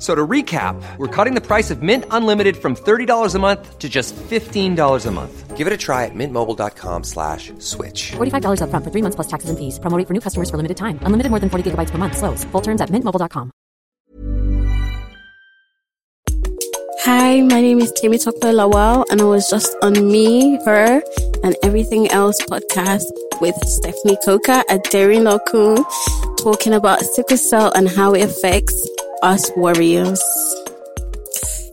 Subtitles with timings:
[0.00, 3.88] So to recap, we're cutting the price of Mint Unlimited from $30 a month to
[3.88, 5.56] just $15 a month.
[5.58, 8.12] Give it a try at mintmobile.com slash switch.
[8.12, 9.78] $45 upfront for three months plus taxes and fees.
[9.78, 10.98] Promoting for new customers for limited time.
[11.02, 12.16] Unlimited more than 40 gigabytes per month.
[12.16, 12.44] Slows.
[12.44, 13.52] Full terms at mintmobile.com.
[17.04, 21.02] Hi, my name is Temi Tokwe Lawal, and I was just on Me, Her,
[21.44, 23.04] and Everything Else podcast
[23.40, 25.84] with Stephanie Coker at Daring Lokun,
[26.38, 28.76] talking about sickle cell and how it affects
[29.22, 30.20] us warriors.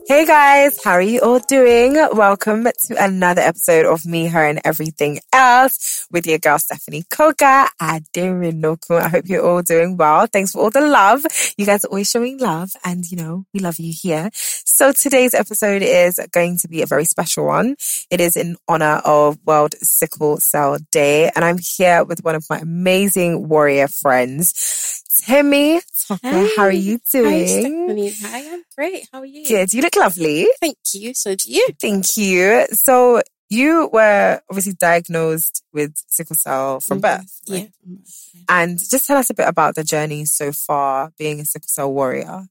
[0.06, 1.92] Hey guys, how are you all doing?
[1.92, 7.66] Welcome to another episode of Me, Her, and Everything Else with your girl Stephanie Coker
[7.78, 8.98] and Darren Noku.
[8.98, 10.26] I hope you're all doing well.
[10.26, 11.24] Thanks for all the love.
[11.58, 14.30] You guys are always showing love, and you know, we love you here.
[14.32, 17.76] So today's episode is going to be a very special one.
[18.10, 22.46] It is in honor of World Sickle Cell Day, and I'm here with one of
[22.48, 25.80] my amazing warrior friends, Temi.
[26.06, 26.46] Tucker.
[26.56, 27.88] How are you doing?
[28.22, 29.08] Hi, Hi, I'm great.
[29.12, 29.44] How are you?
[29.46, 29.72] Good.
[29.72, 30.46] You look lovely.
[30.60, 31.12] Thank you.
[31.14, 31.66] So do you.
[31.80, 32.66] Thank you.
[32.72, 33.20] So
[33.50, 37.02] you were obviously diagnosed with sickle cell from Mhm.
[37.02, 37.40] birth.
[37.48, 37.70] right?
[37.84, 38.40] Yeah.
[38.48, 41.92] And just tell us a bit about the journey so far being a sickle cell
[41.92, 42.46] warrior.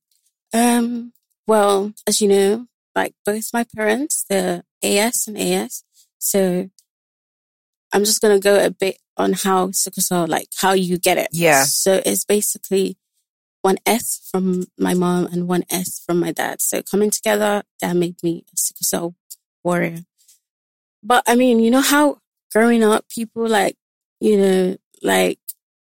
[0.54, 1.14] Um,
[1.46, 5.84] well, as you know, like both my parents, they're AS and AS.
[6.20, 6.70] So
[7.94, 11.18] I'm just going to go a bit on how sickle cell, like how you get
[11.18, 11.30] it.
[11.32, 11.64] Yeah.
[11.64, 12.98] So it's basically
[13.62, 16.62] one S from my mom and one S from my dad.
[16.62, 19.16] So coming together, that made me a sickle cell
[19.64, 20.00] warrior.
[21.04, 22.20] But I mean, you know how
[22.52, 23.76] growing up, people like,
[24.20, 25.40] you know, like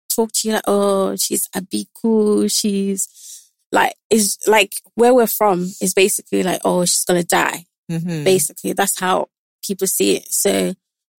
[0.09, 5.93] talk to you like, oh, she's Abiku, she's like, is like where we're from is
[5.93, 7.65] basically like, oh, she's gonna die.
[7.91, 8.23] Mm-hmm.
[8.23, 9.29] Basically, that's how
[9.63, 10.31] people see it.
[10.31, 10.73] So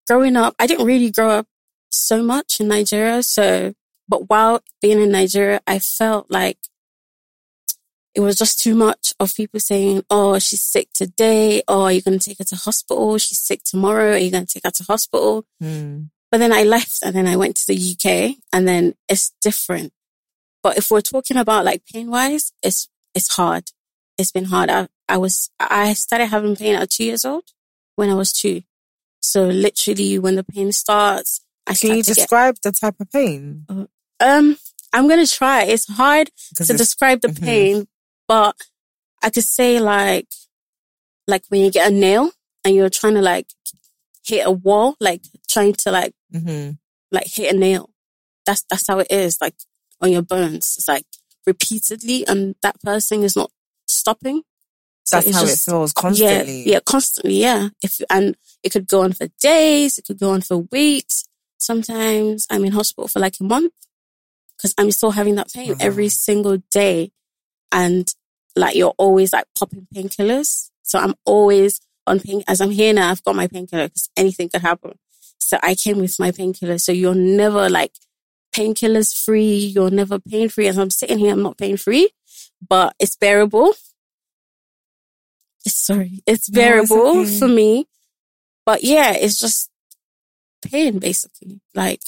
[0.06, 1.46] growing up, I didn't really grow up
[1.90, 3.22] so much in Nigeria.
[3.22, 3.74] So,
[4.08, 6.58] but while being in Nigeria, I felt like
[8.14, 11.62] it was just too much of people saying, oh, she's sick today.
[11.68, 13.18] Oh, you're you going to take her to hospital?
[13.18, 14.12] She's sick tomorrow.
[14.12, 15.44] Are you going to take her to hospital?
[15.62, 16.08] Mm.
[16.30, 19.92] But then I left and then I went to the UK and then it's different.
[20.62, 23.70] But if we're talking about like pain wise, it's, it's hard.
[24.16, 24.70] It's been hard.
[24.70, 27.44] I, I was, I started having pain at two years old
[27.96, 28.62] when I was two.
[29.26, 32.94] So literally when the pain starts, I Can start you to get, describe the type
[33.00, 33.66] of pain?
[34.20, 34.56] um,
[34.92, 35.64] I'm going to try.
[35.64, 37.42] It's hard to it's- describe the Mhm.
[37.42, 37.88] pain,
[38.28, 38.54] but
[39.22, 40.28] I could say like,
[41.26, 42.30] like when you get a nail
[42.64, 43.48] and you're trying to like
[44.24, 46.78] hit a wall, like trying to like, Mhm.
[47.10, 47.90] like hit a nail.
[48.46, 49.38] That's, that's how it is.
[49.40, 49.56] Like
[50.00, 50.76] on your bones.
[50.78, 51.06] It's like
[51.46, 53.50] repeatedly and that person is not
[53.88, 54.42] stopping.
[55.06, 56.62] So That's it's how just- it feels constantly.
[56.64, 57.34] Yeah, yeah, constantly.
[57.40, 57.68] Yeah.
[57.80, 59.98] If, and it could go on for days.
[59.98, 61.24] It could go on for weeks.
[61.58, 63.72] Sometimes I'm in hospital for like a month
[64.56, 65.76] because I'm still having that pain Wow.
[65.80, 67.12] every single day.
[67.70, 68.12] And
[68.56, 70.70] like you're always like popping painkillers.
[70.82, 72.42] So I'm always on pain.
[72.48, 74.98] As I'm here now, I've got my painkiller because anything could happen.
[75.38, 76.78] So I came with my painkiller.
[76.78, 77.92] So you're never like
[78.52, 79.54] painkillers free.
[79.56, 80.66] You're never pain free.
[80.66, 82.10] As I'm sitting here, I'm not pain free,
[82.68, 83.74] but it's bearable.
[85.74, 86.22] Sorry.
[86.26, 87.38] It's No, it's okay.
[87.40, 87.86] for me.
[88.64, 89.70] But yeah, it's just
[90.62, 91.60] pain basically.
[91.74, 92.00] Like,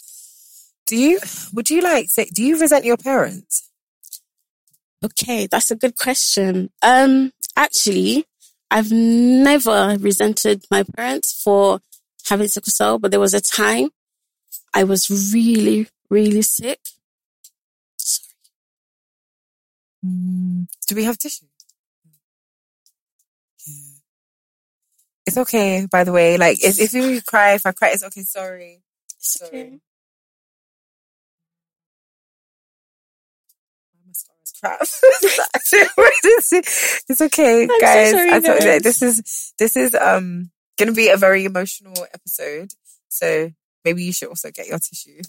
[0.87, 1.21] Do you,
[1.53, 3.65] would you like, say, do you resent your parents?
[5.05, 6.71] okay, that's a good question.
[6.83, 8.25] Um, actually,
[8.71, 11.81] I've never resented my parents for
[12.29, 13.91] having sickle cell, but there was a time
[14.75, 16.81] I was really, really sick.
[17.97, 18.35] Sorry.
[20.05, 21.47] Mm, do we have tissue?
[23.69, 23.95] Yeah.
[25.27, 26.39] It's okay, by the way.
[26.39, 28.23] Like, if, if you cry, if I cry, it's okay.
[28.23, 28.81] Sorry.
[29.17, 29.49] It's Sorry.
[29.61, 29.79] okay.
[34.61, 34.81] Crap.
[37.11, 38.11] it's okay, I'm so guys.
[38.11, 38.83] sorry, I you, guys.
[38.83, 42.71] this is this is um gonna be a very emotional episode.
[43.09, 43.53] So
[43.85, 45.21] maybe you should also get your tissue.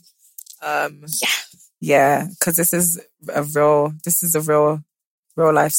[0.63, 1.27] Um, Yeah.
[1.80, 3.00] yeah, because this is
[3.31, 3.94] a real.
[4.03, 4.83] This is a real,
[5.35, 5.75] real life.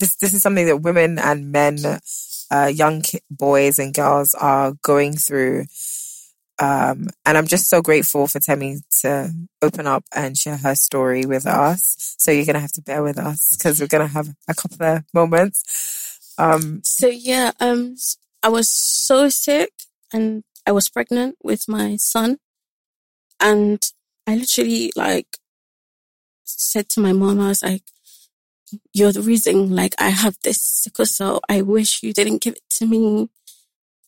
[0.00, 1.78] This this is something that women and men,
[2.50, 5.66] uh, young boys and girls are going through.
[6.58, 11.24] Um, and I'm just so grateful for Temi to open up and share her story
[11.24, 12.14] with us.
[12.18, 15.04] So you're gonna have to bear with us because we're gonna have a couple of
[15.14, 16.34] moments.
[16.38, 17.96] Um, So yeah, um,
[18.42, 19.72] I was so sick
[20.12, 22.38] and I was pregnant with my son.
[23.40, 23.82] And
[24.26, 25.38] I literally like
[26.44, 27.82] said to my mom, I was like,
[28.92, 31.40] you're the reason, like, I have this sickle cell.
[31.48, 33.28] I wish you didn't give it to me.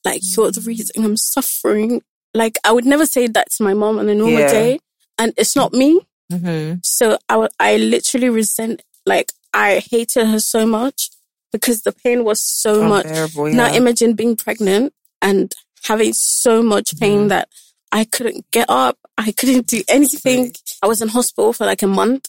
[0.04, 2.02] Like, you're the reason I'm suffering.
[2.34, 4.50] Like, I would never say that to my mom on a normal Yeah.
[4.52, 4.78] day.
[5.18, 6.00] And it's not me.
[6.32, 6.84] mhm.
[6.84, 7.18] So
[7.60, 11.10] I, literally resent, like, I hated her so much
[11.52, 13.04] because the pain was so much.
[13.06, 17.28] Unbearable, Now imagine being pregnant and having so much pain Mhm.
[17.28, 17.48] that
[17.92, 18.98] I couldn't get up.
[19.18, 20.54] I couldn't do anything.
[20.82, 22.28] I was in hospital for like a month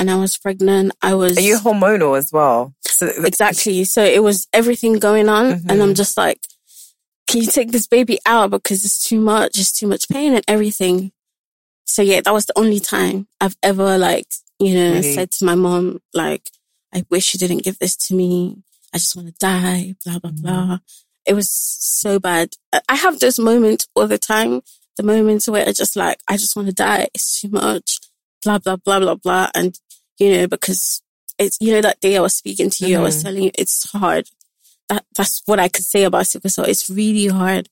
[0.00, 0.92] and I was pregnant.
[1.02, 2.74] I was Are you hormonal as well?
[2.80, 3.84] So exactly.
[3.84, 5.96] So it was everything going on and I'm Mhm.
[5.96, 6.40] just like,
[7.28, 10.44] can you take this baby out because it's too much, it's too much pain and
[10.48, 11.12] everything.
[11.84, 14.26] So yeah, that was the only time I've ever like,
[14.58, 15.14] you know, Really?
[15.14, 16.50] said to my mom, like,
[16.94, 18.56] I wish you didn't give this to me.
[18.92, 20.42] I just want to die, blah, blah, Mhm.
[20.42, 20.78] blah.
[21.26, 22.54] It was so bad.
[22.72, 24.62] I- I have those moments all the time.
[24.96, 27.08] The moments where I just like, I just want to die.
[27.14, 27.98] It's too much,
[28.42, 29.48] blah, blah, blah, blah, blah.
[29.54, 29.78] And,
[30.20, 31.02] you know, because
[31.38, 33.22] it's, you know, that day I was speaking to you, I was Mhm.
[33.22, 34.28] telling you it's hard.
[34.88, 36.64] That, that's what I could say about sickle cell.
[36.66, 37.68] It's really hard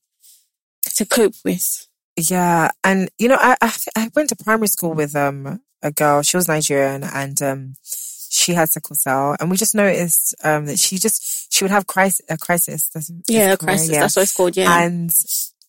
[0.97, 1.87] to cope with.
[2.17, 6.23] Yeah, and you know, I, I I went to primary school with um a girl.
[6.23, 7.75] She was Nigerian, and um
[8.31, 11.87] she had sickle cell, and we just noticed um that she just she would have
[11.87, 12.89] crisis a crisis.
[12.93, 13.91] That's, Yeah, correct, crisis.
[13.91, 14.01] yeah.
[14.01, 14.57] That's what it's called.
[14.57, 14.81] Yeah.
[14.83, 15.13] and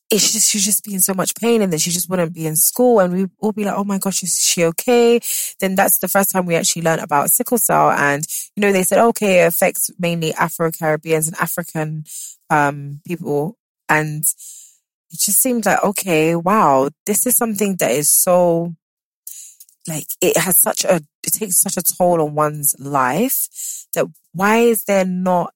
[0.09, 2.47] it's just she'd just be in so much pain, and then she just wouldn't be
[2.47, 5.19] in school, and we'd all be like, "Oh my gosh, is she okay?"
[5.59, 8.25] Then that's the first time we actually learned about sickle cell, and
[8.55, 12.05] you know, they said, "Okay, it affects mainly Afro Caribbeans and African
[12.49, 13.57] um people,"
[13.87, 14.23] and
[15.11, 18.75] it just seemed like, okay, wow, this is something that is so
[19.87, 23.47] like it has such a it takes such a toll on one's life
[23.93, 25.53] that why is there not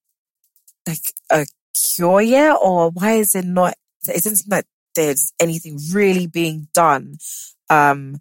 [0.88, 3.76] like a cure yet or why is it not
[4.08, 4.66] it doesn't seem like
[4.96, 7.18] there's anything really being done
[7.70, 8.20] um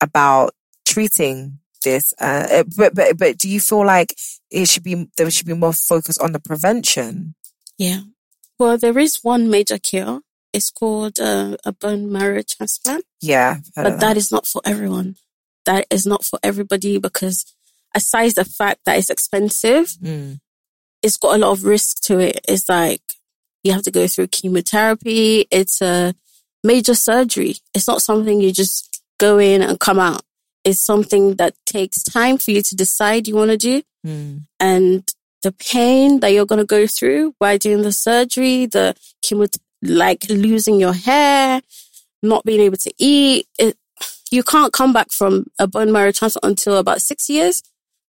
[0.00, 0.52] about
[0.84, 4.14] treating this uh but but but do you feel like
[4.50, 7.34] it should be there should be more focus on the prevention
[7.78, 8.00] Yeah.
[8.58, 10.22] Well, there is one major cure.
[10.52, 14.46] It's called uh, a bone marrow transplant, yeah I've heard of but that is not
[14.48, 15.14] for everyone.
[15.64, 17.44] That is not for everybody because
[17.94, 20.40] aside the fact that it's expensive, Mm,
[21.02, 22.40] it's got a lot of risk to it.
[22.48, 23.02] It's like
[23.68, 25.46] you have to go through chemotherapy.
[25.50, 26.14] It's a
[26.64, 27.56] major surgery.
[27.74, 30.22] It's not something you just go in and come out.
[30.64, 33.82] It's something that takes time for you to decide you want to do.
[34.06, 35.06] mm, and
[35.42, 39.46] the pain that you're going to go through while doing the surgery, the chemo,
[39.82, 41.62] like losing your hair,
[42.22, 43.46] not being able to eat.
[43.58, 43.76] It,
[44.30, 47.62] you can't come back from a bone marrow transplant until about six years.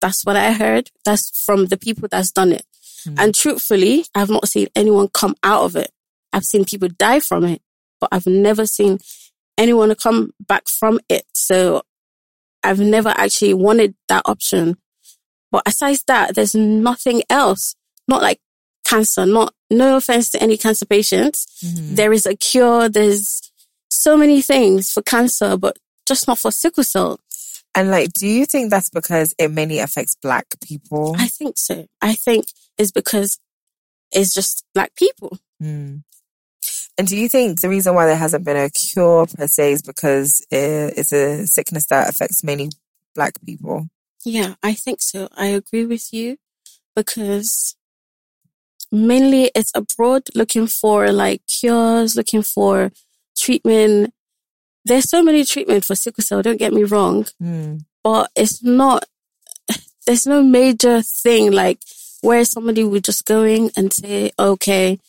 [0.02, 0.92] That's what I heard.
[1.06, 2.66] That's from the people that's done it.
[3.08, 3.16] Mm.
[3.20, 5.92] And truthfully, I've not seen anyone come out of it.
[6.32, 7.62] I've seen people die from it,
[8.00, 9.00] but I've never seen
[9.58, 11.26] anyone come back from it.
[11.34, 11.84] So
[12.64, 14.78] I've never actually wanted that option.
[15.52, 17.76] But aside that, there's nothing else.
[18.08, 18.40] Not like
[18.86, 21.46] cancer, not, no offense to any cancer patients.
[21.64, 21.96] mhm.
[21.96, 22.90] There is a cure.
[22.90, 23.52] There's
[23.90, 27.20] so many things for cancer, but just not for sickle cell.
[27.76, 31.16] And like, do you think that's because it mainly affects black people?
[31.18, 31.88] I think so.
[32.02, 32.46] I think
[32.78, 33.40] it's because
[34.12, 35.38] it's just black people.
[35.62, 36.04] Mm.
[36.98, 39.82] And do you think the reason why there hasn't been a cure per se is
[39.82, 42.70] because it's a sickness that affects mainly
[43.16, 43.90] black people?
[44.24, 45.28] Yeah, I think so.
[45.36, 46.38] I agree with you
[46.96, 47.76] because
[48.92, 52.92] mainly it's abroad looking for like cures, looking for
[53.36, 54.14] treatment.
[54.86, 57.86] There's so many treatment for sickle cell, don't get me wrong, Mm.
[58.04, 59.06] but it's not,
[60.06, 61.80] there's no major thing like
[62.22, 65.00] where somebody would just go in and say, okay,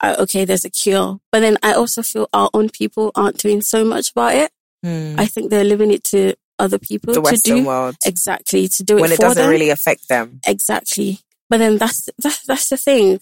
[0.00, 1.20] uh, okay, there's a cure.
[1.32, 4.50] But then I also feel our own people aren't doing so much about it.
[4.82, 8.82] I think they're leaving it to other people the to Western do world exactly to
[8.82, 9.50] do it when it doesn't them.
[9.50, 10.40] really affect them.
[10.46, 11.18] Exactly.
[11.50, 13.20] But then that's that, that's the thing.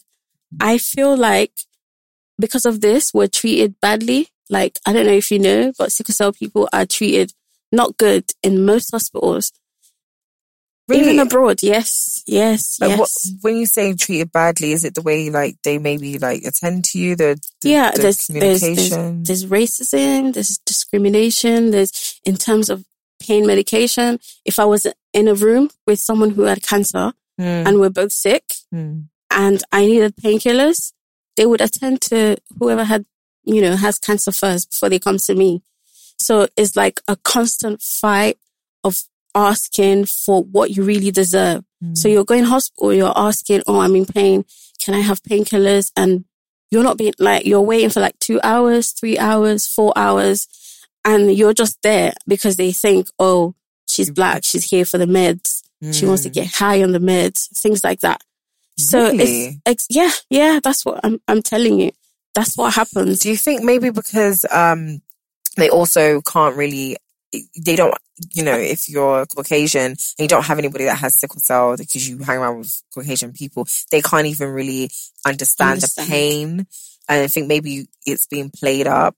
[0.61, 1.53] I feel like
[2.41, 4.29] because of this, we're treated badly.
[4.51, 7.33] Like I don't know if you know, but sickle cell people are treated
[7.71, 9.53] not good in most hospitals,
[10.91, 11.63] even abroad.
[11.63, 12.99] Yes, yes, Like, yes.
[12.99, 13.11] what,
[13.43, 16.99] when you say treated badly, is it the way like they maybe like attend to
[16.99, 17.15] you?
[17.15, 19.23] The, the yeah, the there's, there's communication.
[19.23, 22.85] there's there's racism, there's discrimination, there's in terms of
[23.21, 24.19] pain medication.
[24.45, 28.13] If I was in a room with someone who had cancer Mm, and we're both
[28.13, 28.43] sick,
[28.75, 29.05] mm.
[29.31, 30.93] and I needed painkillers,
[31.37, 33.07] they would attend to whoever had,
[33.49, 35.63] you know, has cancer first before they come to me.
[36.19, 38.39] So it's like a constant fight
[38.85, 39.03] of
[39.35, 41.65] asking for what you really deserve.
[41.95, 42.13] So mm.
[42.13, 44.45] you're going hospital, you're asking, oh, I'm in pain.
[44.81, 45.93] Can I have painkillers?
[45.97, 46.25] And
[46.71, 50.49] you're not being like, you're waiting for like two hours, three hours, four hours.
[51.05, 53.55] And you're just there because they think, oh,
[53.87, 54.45] she's black.
[54.45, 55.63] She's here for the meds.
[55.93, 56.35] She wants to mm.
[56.35, 58.21] get high on the meds, things like that.
[58.77, 59.61] So it's, Really?
[59.65, 61.93] ex- yeah, yeah, that's what I'm, I'm telling you.
[62.39, 63.19] That's what happens.
[63.19, 65.03] Do you think maybe because um
[65.57, 66.97] they also can't really
[67.65, 67.95] they don't
[68.33, 72.09] you know if you're Caucasian and you don't have anybody that has sickle cell because
[72.09, 74.91] you hang around with Caucasian people they can't even really
[75.27, 76.07] understand, Understand.
[76.07, 76.67] the pain
[77.09, 79.15] and I think maybe it's being played up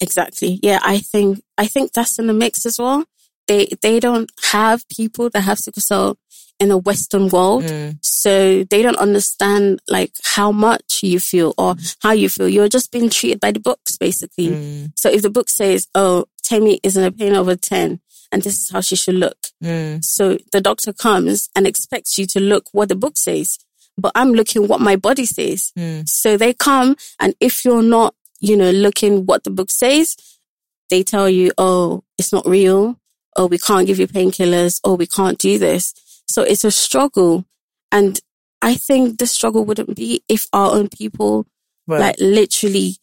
[0.00, 0.58] Exactly.
[0.62, 3.04] Yeah, I think I think that's in the mix as well.
[3.46, 6.18] They they don't have people that have sickle cell
[6.62, 7.98] in the Western world, Mm.
[8.02, 12.48] so they don't understand like how much you feel or how you feel.
[12.48, 14.48] You're just being treated by the books, basically.
[14.48, 14.92] Mm.
[14.96, 18.00] So if the book says, "Oh, Temi is in a pain over ten,
[18.30, 20.04] and this is how she should look," Mm.
[20.04, 23.58] so the doctor comes and expects you to look what the book says,
[23.98, 25.72] but I'm looking what my body says.
[25.78, 26.08] Mm.
[26.08, 30.16] So they come, and if you're not, you know, looking what the book says,
[30.90, 32.96] they tell you, oh, it's not real.
[33.36, 34.78] Oh, we can't give you painkillers.
[34.84, 35.94] Oh, we can't do this.
[36.32, 37.44] So it's a struggle.
[37.90, 38.18] And
[38.62, 41.46] I think the struggle wouldn't be if our own people,
[41.86, 42.00] Right.
[42.00, 42.96] like literally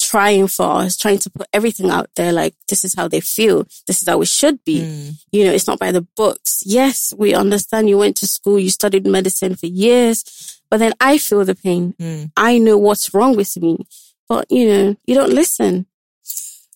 [0.00, 2.32] trying for us, trying to put everything out there.
[2.32, 3.64] Like, this is how they feel.
[3.86, 4.80] This is how it should be.
[4.80, 5.12] Mm.
[5.32, 6.62] You know, it's not by the books.
[6.66, 11.18] Yes, we understand you went to school, you studied medicine for years, but then I
[11.18, 11.94] feel the pain.
[11.98, 12.32] Mm.
[12.36, 13.86] I know what's wrong with me.
[14.28, 15.86] But, you know, you don't listen.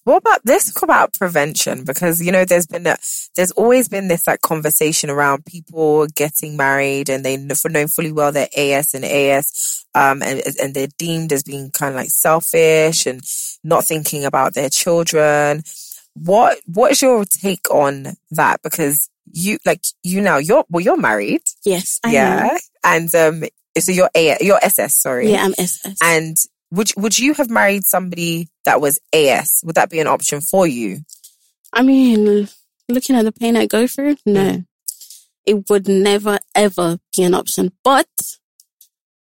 [0.04, 2.96] What about let's talk about prevention because you know there's been a,
[3.36, 8.30] there's always been this like conversation around people getting married and they knowing fully well
[8.30, 13.06] they're AS and AS um and and they're deemed as being kind of like selfish
[13.06, 13.22] and
[13.64, 15.62] not thinking about their children.
[16.14, 18.60] What what is your take on that?
[18.62, 22.58] Because you like you now you're well you're married Yes, I yeah am.
[22.84, 23.44] and um
[23.78, 25.96] so you're A you're SS sorry Yeah, I'm SS.
[26.02, 26.36] and
[26.74, 29.60] would would you have married somebody that was AS?
[29.64, 31.00] Would that be an option for you?
[31.72, 32.48] I mean,
[32.88, 34.40] looking at the pain I go through, no.
[34.40, 34.66] Mm.
[35.46, 37.72] It would never, ever be an option.
[37.82, 38.08] But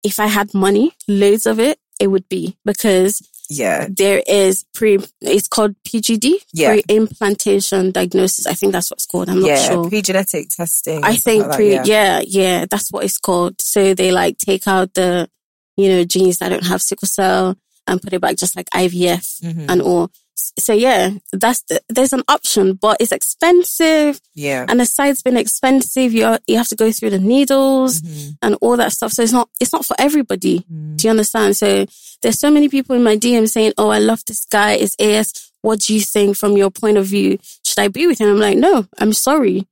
[0.02, 3.86] if I had money, loads of it, it would be because Yeah.
[3.88, 6.70] there is pre, it's called PGD, Yeah.
[6.72, 8.46] pre-implantation diagnosis.
[8.46, 9.28] I think that's what it's called.
[9.28, 9.88] I'm not yeah, sure.
[9.88, 11.04] pre-genetic testing.
[11.04, 11.82] I think like that, pre, yeah.
[11.84, 12.22] yeah.
[12.26, 13.60] yeah, that's what it's called.
[13.60, 15.28] So they like take out the,
[15.76, 19.40] you know, genes that don't have sickle cell and put it back just like IVF
[19.42, 19.66] Mhm.
[19.68, 20.10] and all.
[20.58, 24.64] So yeah, that's the, there's an option, but it's expensive yeah.
[24.68, 26.12] and the side's been expensive.
[26.12, 28.36] You you have to go through the needles Mhm.
[28.42, 29.12] and all that stuff.
[29.12, 30.64] So it's not it's not for everybody.
[30.72, 30.96] Mm.
[30.96, 31.56] Do you understand?
[31.56, 31.86] So
[32.22, 34.72] there's so many people in my DM saying, "Oh, I love this guy.
[34.74, 35.32] Is AS.
[35.62, 37.38] What do you think from your point of view?
[37.66, 39.66] Should I be with him?" I'm like, "No, I'm sorry.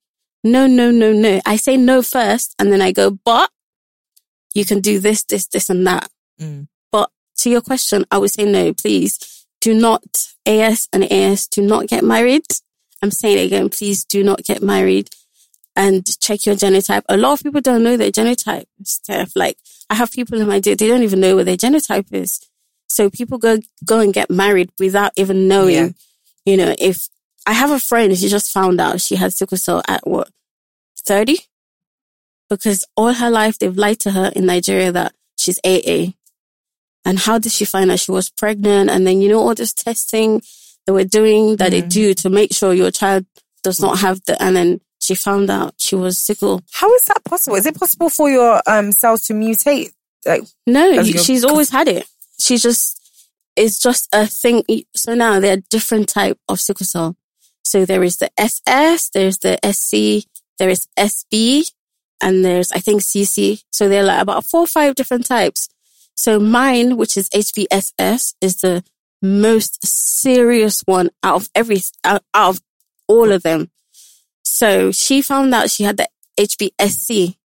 [0.44, 1.40] No, no, no, no.
[1.44, 3.50] I say no first, and then I go, but
[4.58, 6.08] you can do this, this, this, and that.
[6.40, 6.68] Mm.
[6.92, 8.72] But to your question, I would say no.
[8.74, 10.02] Please do not
[10.46, 12.42] AS and AS do not get married.
[13.02, 13.68] I'm saying it again.
[13.70, 15.08] Please do not get married
[15.76, 17.02] and check your genotype.
[17.08, 19.32] A lot of people don't know their genotype stuff.
[19.36, 19.56] Like
[19.88, 22.40] I have people in my day, they don't even know what their genotype is.
[22.88, 25.88] So people go, go and get married without even knowing, Yeah.
[26.44, 27.08] you know, if
[27.46, 30.30] I have a friend, she just found out she had sickle cell at what,
[31.06, 31.38] 30?
[32.50, 36.12] Because all her life they've lied to her in Nigeria that she's AA.
[37.04, 38.90] And how did she find out she was pregnant?
[38.90, 40.42] And then, you know, all this testing
[40.86, 43.26] that we're doing that they do to make sure your child
[43.62, 46.62] does not have the, and then she found out she was sickle.
[46.72, 47.56] How is that possible?
[47.56, 49.90] Is it possible for your um cells to mutate?
[50.26, 52.06] Like No, As you- your- she's always had it.
[52.38, 53.00] She's just,
[53.56, 54.64] it's just a thing.
[54.94, 57.16] So now there are different type of sickle cell.
[57.64, 60.26] So there is the SS, there's the SC,
[60.58, 61.70] there is SB,
[62.20, 63.62] and there's, I think, CC.
[63.70, 65.68] So they're like about four or five different types.
[66.14, 68.82] So mine, which is HBSS, is the
[69.22, 72.60] most serious one out of every, out, of
[73.06, 73.70] all of them.
[74.42, 76.08] So she found out she had the
[76.38, 77.36] HBSC.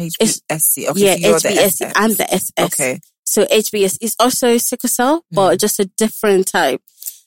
[0.00, 0.88] HBSC.
[0.88, 2.52] Okay, yeah, so HBSC and the SS.
[2.60, 3.00] Okay.
[3.24, 5.34] So HBS is also sickle cell, hmm.
[5.34, 6.82] but just a different type.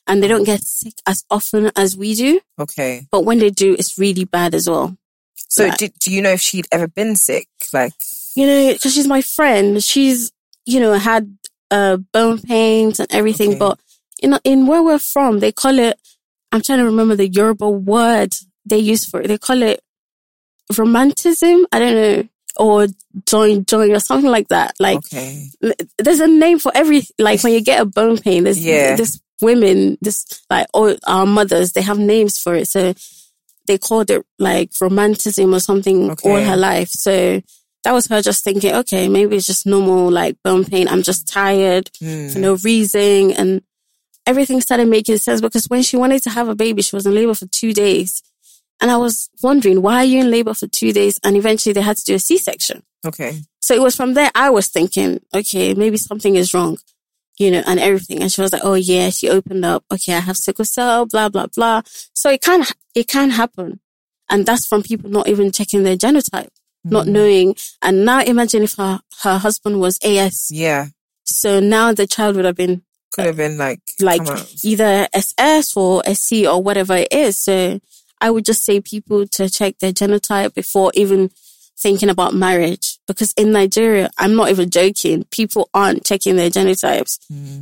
[0.07, 0.45] And they don't oh.
[0.45, 2.39] get sick as often as we do.
[2.59, 3.07] Okay.
[3.11, 4.95] But when they do, it's really bad as well.
[5.35, 7.47] So Like- do, do you know if she'd ever been sick?
[7.73, 7.93] Like,
[8.35, 9.83] You know, because she's my friend.
[9.83, 10.31] She's,
[10.65, 11.37] you know, had
[11.71, 13.49] uh, bone pains and everything.
[13.51, 13.59] Okay.
[13.59, 13.79] But
[14.21, 15.97] in, in where we're from, they call it,
[16.51, 19.27] I'm trying to remember the Yoruba word they use for it.
[19.27, 19.81] They call it
[20.77, 21.67] romanticism.
[21.71, 22.23] I don't know.
[22.57, 22.87] Or
[23.25, 24.75] join, join or something like that.
[24.79, 25.47] Like, okay.
[25.97, 28.95] there's a name for every like when you get a bone pain there's Yeah.
[28.95, 32.93] this women this like all our mothers they have names for it so
[33.67, 36.29] they called it like romanticism or something Okay.
[36.29, 36.89] all her life.
[36.89, 37.41] So
[37.83, 40.87] that was her just thinking okay maybe it's just normal like bone pain.
[40.87, 42.29] I'm just tired Hmm.
[42.29, 43.31] for no reason.
[43.33, 43.61] And
[44.25, 47.13] everything started making sense because when she wanted to have a baby she was in
[47.13, 48.21] labor for two days.
[48.81, 51.19] And i was wondering why are you in labor for two days?
[51.23, 53.41] And eventually they had to do a c-section Okay.
[53.61, 56.77] so it was from there I was thinking, okay, maybe something is wrong,
[57.37, 58.21] you know, and everything.
[58.21, 59.83] And she was like, oh yeah, she opened up.
[59.91, 61.81] Okay, I have sickle cell, blah, blah, blah.
[62.13, 62.63] So it can,
[62.93, 63.79] it can happen.
[64.29, 66.49] And that's from people not even checking their genotype,
[66.83, 67.13] not mm-hmm.
[67.13, 67.55] knowing.
[67.81, 70.49] And now imagine if her, her husband was AS.
[70.51, 70.87] Yeah.
[71.25, 74.21] So now the child would have been Could have been like, uh, like
[74.63, 77.39] either SS or SC or whatever it is.
[77.39, 77.79] So
[78.21, 81.29] I would just say people to check their genotype before even
[81.77, 82.94] thinking about marriage.
[83.07, 85.25] Because in Nigeria, I'm not even joking.
[85.25, 87.19] People aren't checking their genotypes.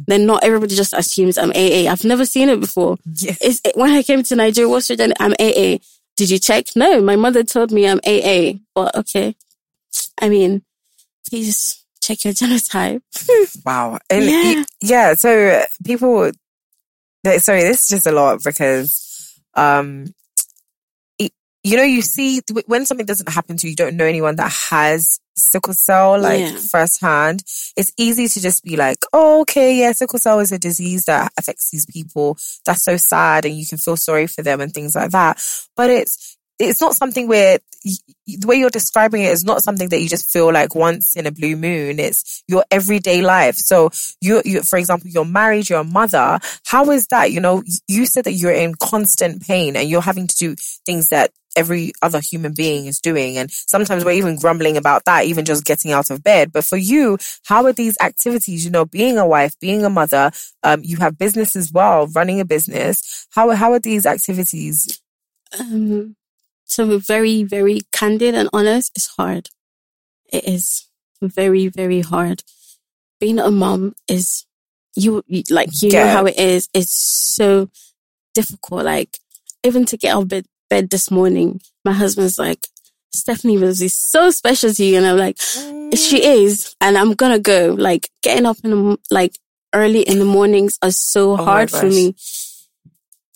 [0.07, 1.91] Then not everybody just assumes I'm AA.
[1.91, 2.97] I've never seen it before.
[3.13, 3.35] Yeah.
[3.41, 5.15] It's, when I came to Nigeria, what's your gender?
[5.19, 5.79] I'm AA.
[6.15, 6.67] Did you check?
[6.77, 8.59] No, my mother told me I'm AA.
[8.73, 9.35] But okay.
[10.21, 10.61] I mean,
[11.29, 13.01] please check your genotype.
[13.65, 13.99] Wow.
[14.09, 14.41] And Yeah.
[14.59, 16.31] y- yeah, so people,
[17.39, 20.13] sorry, this is just a lot because, um,
[21.63, 24.51] you know, you see when something doesn't happen to you, you don't know anyone that
[24.69, 26.57] has sickle cell, like Yeah.
[26.71, 27.43] firsthand.
[27.75, 31.31] It's easy to just be like, oh, okay, yeah, sickle cell is a disease that
[31.37, 32.37] affects these people.
[32.65, 33.45] That's so sad.
[33.45, 35.41] And you can feel sorry for them and things like that.
[35.75, 39.99] But it's, it's not something where the way you're describing it is not something that
[40.01, 41.99] you just feel like once in a blue moon.
[41.99, 43.55] It's your everyday life.
[43.55, 43.89] So
[44.21, 46.39] you, you, for example, you're married, you're a mother.
[46.65, 47.31] How is that?
[47.31, 51.09] You know, you said that you're in constant pain and you're having to do things
[51.09, 53.37] that every other human being is doing.
[53.37, 56.51] And sometimes we're even grumbling about that, even just getting out of bed.
[56.51, 60.31] But for you, how are these activities, you know, being a wife, being a mother,
[60.63, 63.27] um, you have business as well, running a business.
[63.31, 65.01] How, how are these activities?
[65.59, 66.15] Um,
[66.69, 69.49] to be very, very candid and honest, it's hard.
[70.31, 70.87] It is
[71.21, 72.43] very, very hard.
[73.19, 74.45] Being a mom is
[74.95, 76.69] you, you like you know how it is.
[76.73, 77.69] It's so
[78.33, 78.85] difficult.
[78.85, 79.17] Like
[79.63, 82.67] even to get out of bed, bed this morning, my husband's like,
[83.13, 87.37] Stephanie was is so special to you, and I'm like, she is, and I'm gonna
[87.37, 87.75] go.
[87.77, 89.35] Like getting up in the like
[89.71, 92.15] early in the mornings are so Oh hard for me.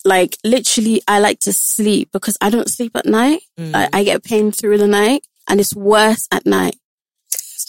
[0.04, 3.42] Like literally, I like to sleep because I don't sleep at night.
[3.56, 3.72] Mm.
[3.72, 6.77] I, I get pain through the night, and it's worse at night.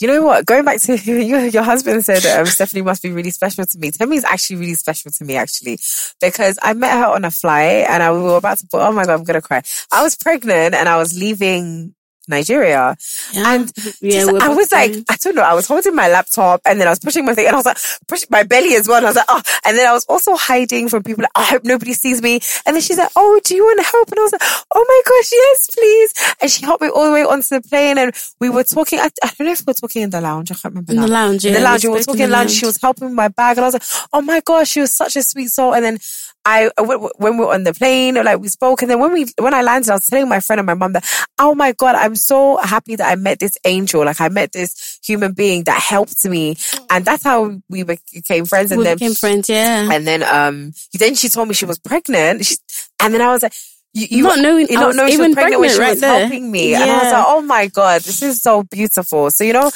[0.00, 0.46] You know what?
[0.46, 3.90] Going back to your, your husband said um, Stephanie must be really special to me.
[3.90, 5.78] Temi is actually really special to me, actually,
[6.22, 8.66] because I met her on a flight and I we were about to.
[8.72, 9.62] Oh my god, I'm gonna cry.
[9.92, 11.94] I was pregnant and I was leaving
[12.30, 12.96] Nigeria,
[13.32, 13.54] Yeah.
[13.54, 14.92] and yeah, just- I was like.
[15.08, 15.42] I don't know.
[15.42, 17.66] I was holding my laptop and then I was pushing my thing and I was
[17.66, 18.98] like, pushing my belly as well.
[18.98, 21.22] And I was like, oh, and then I was also hiding from people.
[21.22, 22.40] Like, I hope nobody sees me.
[22.64, 24.08] And then she's like, oh, do you want to help?
[24.10, 24.42] And I was like,
[24.74, 26.34] oh my gosh, yes, please.
[26.40, 28.98] And she helped me all the way onto the plane and we were talking.
[29.00, 30.50] I, I don't know if we were talking in the lounge.
[30.50, 30.92] I can't remember.
[30.92, 31.44] in now the lounge.
[31.44, 31.84] in the lounge.
[31.84, 32.50] We were spoke talking in the lounge.
[32.52, 34.92] She was helping with my bag, and I was like, "Oh my gosh, she was
[34.94, 35.98] such a sweet soul." And then
[36.46, 39.52] I, when we were on the plane, like we spoke, and then when we when
[39.54, 41.04] I landed, I was telling my friend and my mum that,
[41.38, 44.04] "Oh my god, I'm so happy that I met this angel.
[44.04, 46.56] Like I met this human being that helped me,
[46.90, 49.48] and that's how we became friends." And we then became friends.
[49.48, 52.56] Yeah, and then um, then she told me she was pregnant, she,
[53.00, 53.54] and then I was like.
[53.92, 56.00] You, you Not knowing- you not knowing she was even pregnant, when she pregnant was
[56.00, 56.20] there.
[56.20, 57.12] helping me, and I was Yeah.
[57.18, 59.68] like, "Oh my god, this is so beautiful." So you know,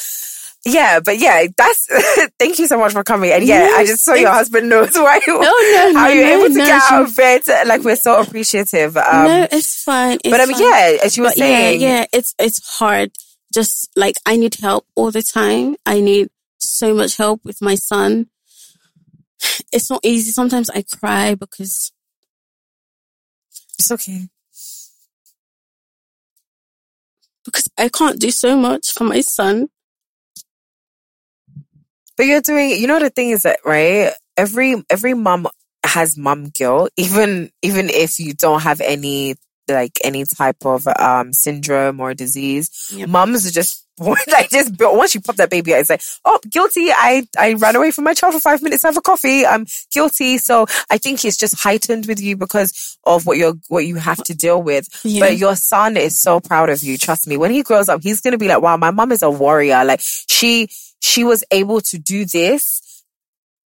[0.64, 1.88] yeah, but yeah, that's
[2.38, 3.30] thank you so much for coming.
[3.32, 5.20] And yeah, I just saw your husband knows why.
[5.26, 5.42] no,
[5.94, 7.42] how no, you're no, able to no, get out of bed.
[7.66, 8.96] Like we're so appreciative.
[8.96, 10.18] Um, no, it's fine.
[10.24, 10.62] It's but I mean, fine.
[10.62, 13.12] yeah, as you were But saying, yeah, yeah, it's it's hard.
[13.52, 15.76] Just like I need help all the time.
[15.84, 18.28] I need so much help with my son.
[19.72, 20.30] It's not easy.
[20.30, 21.92] Sometimes I cry because
[23.78, 24.28] it's okay.
[27.44, 29.68] because I can't do so much for my son.
[32.16, 34.12] But you're doing, you know, the thing is that, right?
[34.36, 35.48] Every, every mom
[35.84, 39.36] has mom guilt, even, even if you don't have any,
[39.68, 42.92] like any type of, um, syndrome or disease.
[42.94, 43.08] Yep.
[43.08, 46.90] Moms are just, like just, once you pop that baby out, it's like, oh, guilty.
[46.90, 49.46] I, I ran away from my child for five minutes to have a coffee.
[49.46, 50.38] I'm guilty.
[50.38, 54.22] So I think it's just heightened with you because of what you're, what you have
[54.24, 54.88] to deal with.
[55.04, 55.20] Yeah.
[55.20, 56.98] But your son is so proud of you.
[56.98, 57.36] Trust me.
[57.36, 59.84] When he grows up, he's going to be like, wow, my mom is a warrior.
[59.84, 60.68] Like she,
[61.04, 63.04] she was able to do this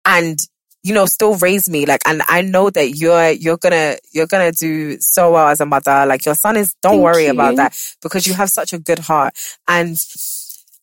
[0.03, 0.37] and,
[0.83, 1.85] you know, still raise me.
[1.85, 5.65] Like, and I know that you're, you're gonna, you're gonna do so well as a
[5.65, 6.05] mother.
[6.05, 7.31] Like your son is, don't Thank worry you.
[7.31, 9.33] about that because you have such a good heart.
[9.69, 9.97] And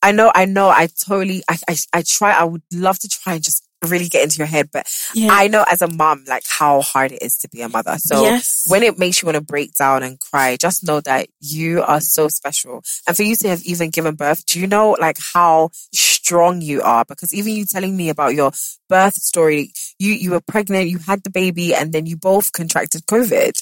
[0.01, 3.35] I know, I know, I totally, I, I, I try, I would love to try
[3.35, 5.29] and just really get into your head, but Yeah.
[5.33, 7.97] I know as a mom, like how hard it is to be a mother.
[7.99, 8.65] So Yes.
[8.67, 12.01] when it makes you want to break down and cry, just know that you are
[12.01, 12.83] so special.
[13.07, 16.83] And for you to have even given birth, do you know like how strong you
[16.83, 17.05] are?
[17.05, 18.53] Because even you telling me about your
[18.89, 23.07] birth story, you, you were pregnant, you had the baby, and then you both contracted
[23.07, 23.53] COVID.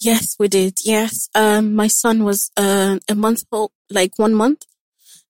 [0.00, 0.78] Yes, we did.
[0.84, 1.28] Yes.
[1.34, 4.64] Um, my son was, uh, a month old, like one month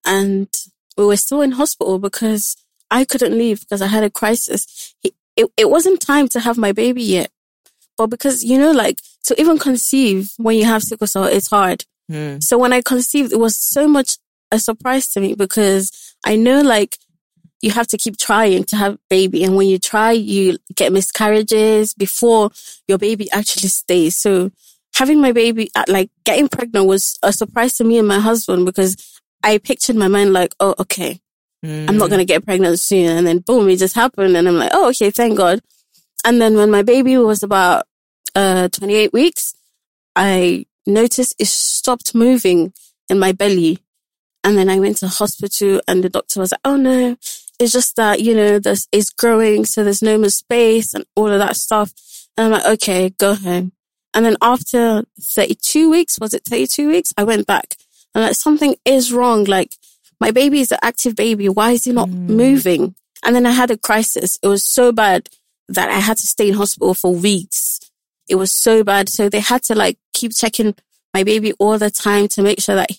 [0.05, 0.49] and
[0.97, 2.57] we were still in hospital because
[2.93, 4.95] I couldn't leave because I had a crisis.
[5.03, 7.31] It, it wasn't time to have my baby yet.
[7.97, 11.85] But because, you know, like to even conceive when you have sickle cell, it's hard.
[12.11, 12.39] Hmm.
[12.41, 14.19] So when I conceived, it was so much
[14.51, 16.99] a surprise to me because I know like
[17.63, 19.43] you have to keep trying to have baby.
[19.43, 22.51] And when you try, you get miscarriages before
[22.87, 24.17] your baby actually stays.
[24.17, 24.51] So
[24.95, 28.67] having my baby at like getting pregnant was a surprise to me and my husband
[28.67, 31.22] because I pictured in my mind like, oh, okay,
[31.65, 33.17] I'm not going to get pregnant soon.
[33.17, 34.37] And then boom, it just happened.
[34.37, 35.61] And I'm like, oh, okay, thank God.
[36.25, 37.87] And then when my baby was about,
[38.35, 39.55] uh, 28 weeks,
[40.17, 42.73] I noticed it stopped moving
[43.09, 43.79] in my belly.
[44.45, 47.17] And then I went to the hospital and the doctor was like, oh no,
[47.61, 49.65] it's just that, you know, there's, it's growing.
[49.65, 51.93] So there's no more space and all of that stuff.
[52.37, 53.73] And I'm like, okay, go home.
[54.15, 57.15] And then after 32 weeks, was it 32 weeks?
[57.17, 57.77] I went back
[58.15, 59.45] and like something is wrong.
[59.45, 59.77] Like
[60.23, 61.49] my baby is an active baby.
[61.49, 62.95] Why is he not moving?
[63.25, 64.39] And then I had a crisis.
[64.41, 65.29] It was so bad
[65.69, 67.81] that I had to stay in hospital for weeks.
[68.29, 69.09] It was so bad.
[69.09, 70.77] So they had to like keep checking
[71.13, 72.91] my baby all the time to make sure that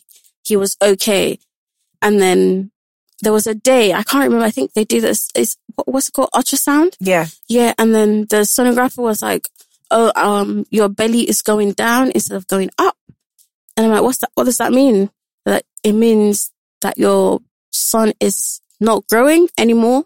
[0.44, 1.40] he was okay.
[2.02, 2.72] And then
[3.22, 4.46] there was a day, I can't remember.
[4.46, 5.30] I think they do this.
[5.34, 5.56] Is
[5.86, 6.30] what's it called?
[6.36, 6.98] Ultrasound.
[7.00, 7.28] Yeah.
[7.48, 7.74] Yeah.
[7.78, 9.48] And then the sonographer was like,
[9.90, 12.98] Oh, um, your belly is going down instead of going up.
[13.78, 14.32] And I'm like, what's that?
[14.34, 15.10] What does that mean?
[15.46, 16.52] That it means
[16.84, 17.40] that your
[17.72, 20.04] son is not growing anymore.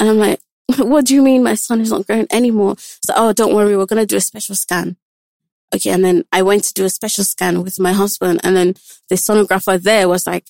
[0.00, 0.40] And I'm like,
[0.78, 2.76] what do you mean my son is not growing anymore?
[2.78, 3.76] So, oh, don't worry.
[3.76, 4.96] We're going to do a special scan.
[5.74, 5.90] Okay.
[5.90, 8.74] And then I went to do a special scan with my husband and then
[9.08, 10.46] the sonographer there was like,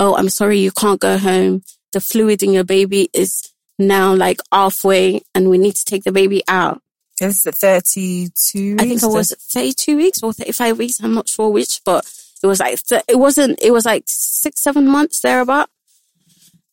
[0.00, 0.58] Oh, I'm sorry.
[0.58, 1.62] You can't go home.
[1.92, 6.12] The fluid in your baby is now like halfway and we need to take the
[6.12, 6.82] baby out.
[7.18, 11.00] This is 32 I think I was 32 weeks or 35 weeks.
[11.02, 12.04] I'm not sure which, but
[12.42, 15.68] it was like, it wasn't, it was like six, seven months thereabout.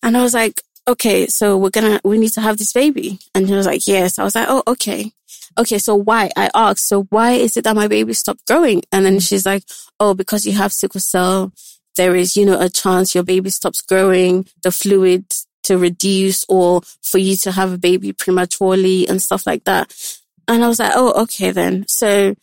[0.04, 3.20] And I was like, okay, so we're gonna, we need to have this baby.
[3.34, 4.20] And he was like, yes.
[4.20, 5.12] I was like, oh, okay.
[5.58, 5.80] Okay.
[5.80, 6.30] So why?
[6.36, 8.84] I asked, so why is it that my baby stopped growing?
[8.92, 9.64] And then she's like,
[10.00, 11.52] oh, because you have sickle cell.
[11.96, 15.26] There is, you know, a chance your baby stops growing, the fluid
[15.64, 19.94] to reduce or for you to have a baby prematurely and stuff like that.
[20.48, 21.86] And I was like, oh, okay then.
[21.88, 22.36] So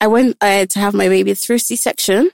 [0.00, 2.30] I went uh, to have my baby through C-section.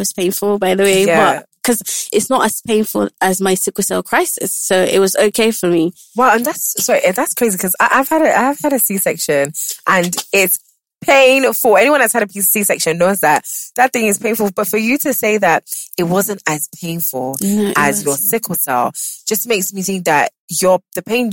[0.00, 1.20] Was painful, by the way, Yeah.
[1.20, 4.52] but because it's not as painful as my sickle cell crisis.
[4.54, 5.92] So it was okay for me.
[6.16, 8.96] Wow, and that's sorry, eh, that's crazy because I've had a I've had a C
[8.98, 9.52] section
[9.86, 10.58] and it's
[11.04, 11.76] painful.
[11.76, 13.44] Anyone that's had a a C section knows that
[13.76, 14.50] that thing is painful.
[14.52, 15.64] But for you to say that
[15.98, 18.30] it wasn't as painful No, as your wasn't.
[18.30, 18.92] sickle cell
[19.26, 21.30] just makes me think that your the pain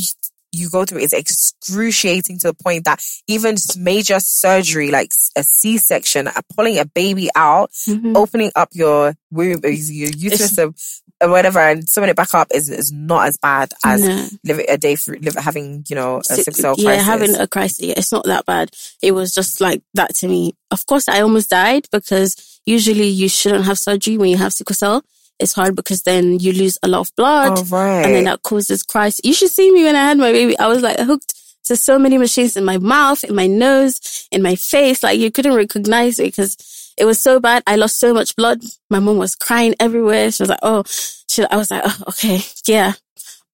[0.51, 5.77] you go through is excruciating to the point that even major surgery like a C
[5.77, 8.15] section, pulling a baby out, Mhm.
[8.15, 10.73] opening up your womb, uh, your uterus, or
[11.19, 14.27] or whatever, and sewing it back up is is not as bad as No.
[14.43, 17.05] living a day live, having you know a cell yeah, crisis.
[17.05, 17.79] having a crisis.
[17.79, 18.69] Yeah, it's not that bad.
[19.01, 20.53] It was just like that to me.
[20.69, 22.35] Of course, I almost died because
[22.67, 25.03] usually you shouldn't have surgery when you have sickle cell.
[25.39, 27.59] It's hard because then you lose a lot of blood.
[27.59, 28.05] Oh, right.
[28.05, 29.21] And then that causes crisis.
[29.23, 30.57] You should see me when I had my baby.
[30.57, 31.33] I was like hooked
[31.65, 35.03] to so many machines in my mouth, in my nose, in my face.
[35.03, 37.61] Like you couldn't recognize me because it was so bad.
[37.67, 38.63] I lost so much blood.
[38.89, 40.31] My mom was crying everywhere.
[40.31, 40.83] She was like, oh,
[41.29, 42.93] she, I was like, oh, okay, yeah.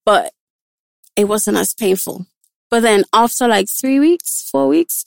[0.06, 0.32] But
[1.16, 2.26] it wasn't as painful.
[2.72, 5.06] But then after like three weeks, four weeks,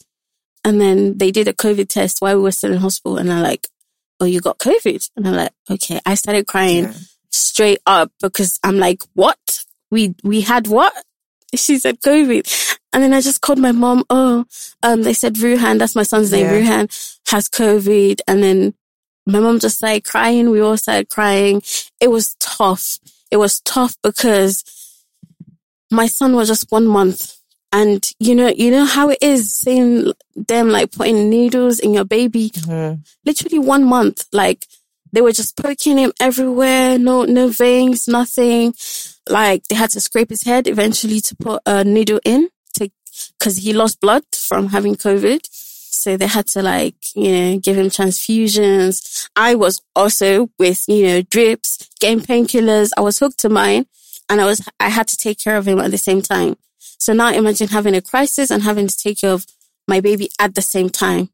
[0.63, 3.41] and then they did a COVID test while we were still in hospital and they're
[3.41, 3.69] like,
[4.21, 5.11] oh, you got COVID.
[5.17, 6.01] And I'm like, okay.
[6.07, 6.93] I started crying Yeah.
[7.31, 9.65] straight up because I'm like, what?
[9.91, 10.93] We, we had what?
[11.55, 12.77] She said COVID.
[12.93, 14.05] And then I just called my mom.
[14.11, 14.45] Oh,
[14.83, 16.53] um, they said Ruhan, that's my son's name, Yeah.
[16.83, 18.21] Ruhan has COVID.
[18.27, 18.75] And then
[19.27, 20.51] my mom just started crying.
[20.51, 21.63] We all started crying.
[22.01, 22.99] It was tough.
[23.31, 24.65] It was tough because
[25.91, 27.36] my son was just one month.
[27.73, 32.05] And you know, you know how it is seeing them like putting needles in your
[32.05, 32.51] baby.
[32.51, 33.01] Mhm.
[33.25, 34.27] Literally one month.
[34.33, 34.67] Like
[35.13, 36.99] they were just poking him everywhere.
[36.99, 38.75] No, no veins, nothing.
[39.29, 42.91] Like they had to scrape his head eventually to put a needle in to,
[43.41, 45.41] cause he lost blood from having COVID.
[45.51, 49.29] So they had to like, you know, give him transfusions.
[49.35, 52.91] I was also with, you know, drips, getting painkillers.
[52.97, 53.87] I was hooked to mine
[54.29, 56.57] and I was, I had to take care of him at the same time.
[56.99, 59.47] So now imagine having a crisis and having to take care of
[59.89, 61.31] my baby at the same time.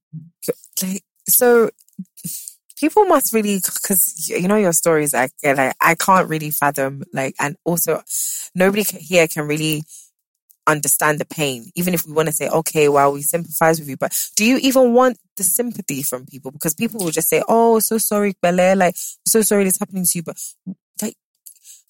[0.83, 1.71] like so
[2.83, 7.33] people must really because you know your stories like, like i can't really fathom like
[7.39, 8.03] and also
[8.57, 9.85] nobody here can really
[10.67, 13.97] understand the pain even if we want to say okay well we sympathize with you
[13.97, 17.79] but do you even want the sympathy from people because people will just say oh
[17.79, 18.97] so sorry Bele, like
[19.27, 20.37] so sorry this happening to you but
[21.01, 21.17] like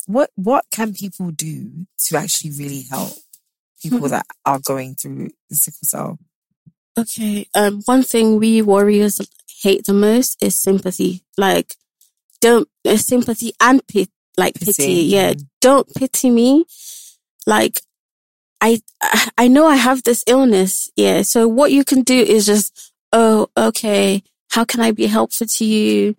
[0.06, 3.12] what what can people do to actually really help
[3.82, 6.18] people that are going through the sickle cell
[6.98, 7.46] Okay.
[7.54, 9.18] Um, one thing we warriors
[9.62, 11.22] hate the most is sympathy.
[11.38, 11.74] Like,
[12.42, 14.72] don't uh, sympathy and pit, like pity.
[14.72, 15.32] Pity, Yeah.
[15.32, 15.46] mm.
[15.62, 16.66] Don't pity me.
[17.46, 17.80] Like,
[18.60, 20.90] I, I I know I have this illness.
[20.94, 21.22] Yeah.
[21.22, 24.22] So what you can do is just, oh, okay.
[24.50, 26.14] How can I be helpful to you?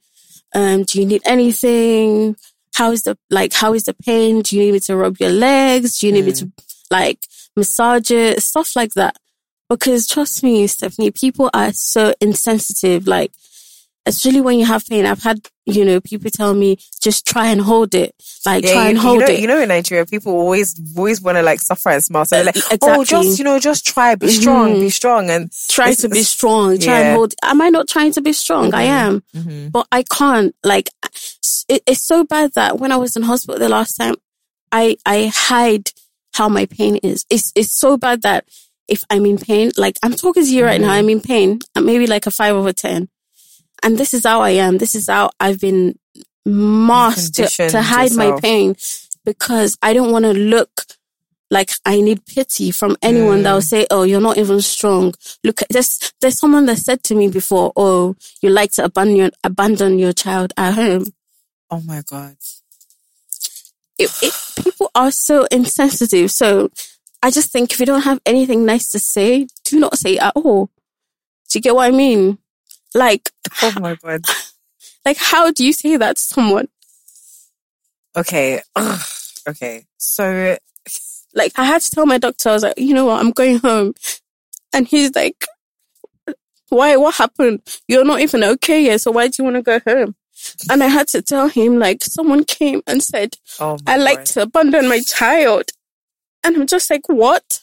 [0.56, 2.36] Um, do you need anything?
[2.74, 4.42] How is the, like, how is the pain?
[4.42, 6.00] Do you need me to rub your legs?
[6.00, 6.52] Do you need me to,
[7.00, 7.20] like,
[7.58, 8.42] massage it?
[8.42, 9.16] Stuff like that.
[9.70, 13.08] Because trust me, Stephanie, people are so insensitive.
[13.08, 13.32] Like,
[14.06, 15.06] especially when you have pain.
[15.06, 18.14] I've had, you know, people tell me, just try and hold it.
[18.46, 19.40] Like, try you, and you hold know, it.
[19.40, 22.26] You know, in Nigeria, people always always want to like suffer and smile.
[22.26, 22.90] So like, Exactly.
[22.92, 26.78] oh, just you know, just try, be strong, be strong, and try to be strong,
[26.80, 27.08] try yeah.
[27.08, 27.34] and hold.
[27.44, 28.74] Am I not trying to be strong?
[28.74, 29.72] I am, Mhm.
[29.72, 30.54] but I can't.
[30.64, 30.90] Like,
[31.70, 34.16] it, it's so bad that when I was in hospital the last time,
[34.72, 35.92] I I hide
[36.34, 37.26] how my pain is.
[37.30, 38.46] It's it's so bad that
[38.88, 40.98] if I'm in pain, like I'm talking to you right now, Mm-hmm.
[40.98, 41.60] I'm in pain.
[41.76, 43.08] I'm maybe like a five over ten,
[43.82, 44.78] and this is how I am.
[44.78, 45.98] This is how I've been
[46.46, 48.76] masked to, to hide my pain
[49.26, 50.86] because I don't want to look
[51.50, 53.70] like I need pity from anyone that will Mm.
[53.70, 57.72] say, "Oh, you're not even strong." Look, there's there's someone that said to me before,
[57.76, 61.06] "Oh, you like to abandon abandon your child at home."
[61.72, 62.36] oh my god,
[63.98, 66.32] It, it, people are so insensitive.
[66.32, 66.70] So
[67.22, 70.22] I just think if you don't have anything nice to say, do not say it
[70.24, 70.70] at all.
[71.50, 72.40] Do you get what I mean?
[72.96, 73.30] Like,
[73.62, 74.26] oh my god.
[75.06, 76.68] like how do you say that to someone?
[78.16, 79.02] Okay, Ugh.
[79.50, 79.86] okay.
[79.98, 80.58] So
[81.34, 83.60] Like I had to tell my doctor, I was like, you know what, I'm going
[83.60, 83.94] home.
[84.74, 85.46] And he's like,
[86.70, 87.62] why, what happened?
[87.88, 89.02] You're not even okay yet.
[89.02, 90.16] So why do you want to go home?
[90.70, 94.26] And I had to tell him, like, someone came and said, oh I like God.
[94.28, 95.72] to abandon my child.
[96.44, 97.62] And I'm just like, what?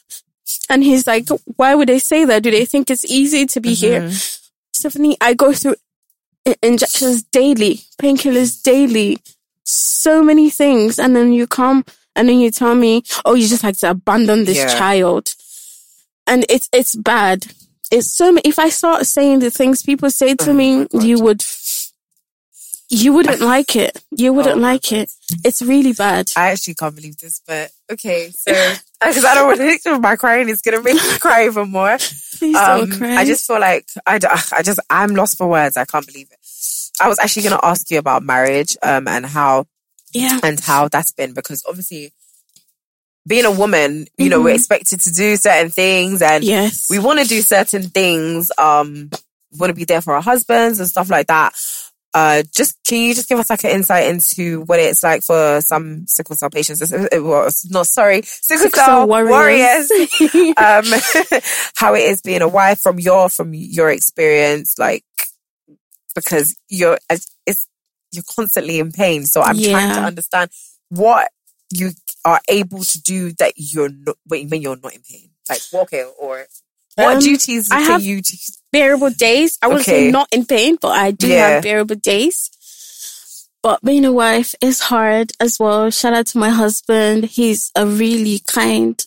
[0.69, 2.43] And he's like, why would they say that?
[2.43, 4.09] Do they think it's easy to be here?
[4.73, 5.75] Stephanie, I go through
[6.63, 9.19] injections daily, painkillers daily,
[9.63, 10.97] so many things.
[10.99, 14.45] And then you come and then you tell me, oh, you just like to abandon
[14.45, 14.77] this Yeah.
[14.77, 15.33] child.
[16.27, 17.45] And it's, it's bad.
[17.91, 21.41] It's so, if I start saying the things people say to Oh me, you would,
[22.93, 24.03] you wouldn't like it.
[24.11, 25.09] You wouldn't Oh like it.
[25.45, 26.31] It's really bad.
[26.35, 28.29] I actually can't believe this, but okay.
[28.31, 28.51] So
[29.01, 31.97] because I don't want to think my crying is gonna make me cry even more.
[32.37, 33.15] Please Um, don't cry.
[33.15, 34.19] I just feel like I,
[34.53, 35.77] I just I'm lost for words.
[35.77, 36.37] I can't believe it.
[36.99, 39.65] I was actually gonna ask you about marriage, um, and how
[40.13, 40.39] yeah.
[40.43, 42.11] and how that's been because obviously
[43.27, 44.55] being a woman, you know, we're Mhm.
[44.55, 46.87] expected to do certain things and Yes.
[46.89, 48.51] we want to do certain things.
[48.57, 49.09] Um,
[49.51, 51.53] we want to be there for our husbands and stuff like that.
[52.13, 55.61] Uh, just can you just give us like an insight into what it's like for
[55.61, 56.81] some sickle cell patients?
[56.91, 59.89] Uh, Well, no, sorry, sickle, Sickle cell warriors.
[59.89, 59.91] warriors.
[60.57, 61.41] um,
[61.75, 65.05] how it is being a wife from your from your experience, like
[66.13, 67.67] because you're it's
[68.11, 69.25] you're constantly in pain.
[69.25, 70.51] So I'm trying to understand
[70.89, 71.31] what
[71.73, 71.91] you
[72.25, 76.11] are able to do that you're not when when you're not in pain, like walking
[76.19, 76.45] or
[76.95, 78.37] what Um, duties I have- you do?
[78.71, 79.57] bearable days.
[79.61, 80.07] I would Okay.
[80.07, 81.49] say not in pain, but I do Yeah.
[81.49, 82.49] have bearable days.
[83.63, 85.89] But being a wife is hard as well.
[85.91, 87.25] Shout out to my husband.
[87.25, 89.03] He's a really kind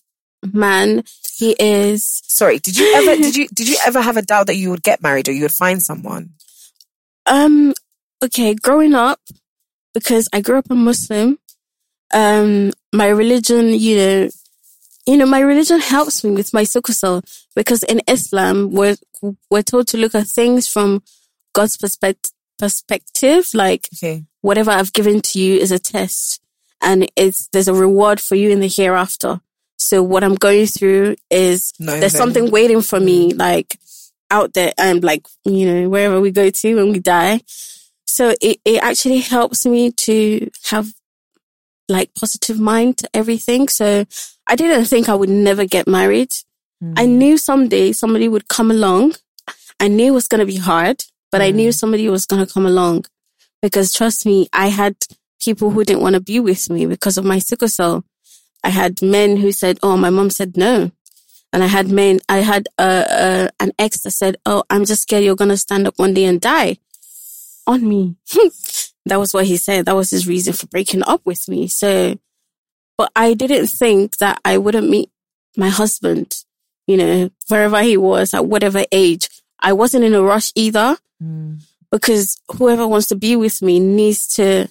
[0.53, 1.03] man.
[1.37, 2.23] He is.
[2.29, 4.83] Sorry, did you ever did you did you ever have a doubt that you would
[4.85, 6.35] get married or you would find someone?
[7.27, 7.75] Um,
[8.23, 9.19] okay, growing up,
[9.95, 11.39] because I grew up a Muslim,
[12.13, 14.29] um, my religion, you know,
[15.07, 17.23] you know, my religion helps me with my cell
[17.55, 18.97] because in Islam, we're,
[19.51, 21.03] we're told to look at things from
[21.53, 23.49] God's perspective, perspective.
[23.55, 24.25] Like Okay.
[24.41, 26.41] whatever I've given to you is a test
[26.81, 29.41] and it's, there's a reward for you in the hereafter.
[29.77, 33.39] So what I'm going through is No, there's then- something waiting for me, mm.
[33.39, 33.79] like
[34.31, 37.41] out there and like, you know, wherever we go to when we die.
[38.07, 40.93] So it, it actually helps me to have
[41.89, 43.69] like positive mind to everything.
[43.69, 44.05] So
[44.47, 46.33] I didn't think I would never get married.
[46.97, 49.15] I knew someday somebody would come along.
[49.81, 52.53] I knew it was going to be hard, but I knew somebody was going to
[52.53, 53.07] come along
[53.63, 54.95] because trust me, I had
[55.41, 58.05] people who didn't want to be with me because of my sickle cell.
[58.63, 60.91] I had men who said, "Oh, my mom said no,"
[61.53, 62.21] and I had men.
[62.29, 65.87] I had uh, uh, an ex that said, "Oh, I'm just scared you're gonna stand
[65.87, 66.77] up one day and die
[67.67, 68.17] on me."
[69.07, 69.87] that was what he said.
[69.87, 71.69] That was his reason for breaking up with me.
[71.69, 72.19] So,
[72.97, 75.11] but I didn't think that I wouldn't meet
[75.57, 76.45] my husband.
[76.87, 79.29] You know, wherever he was at whatever age.
[79.61, 81.59] I wasn't in a rush either mm.
[81.91, 84.69] because whoever wants to be with me needs to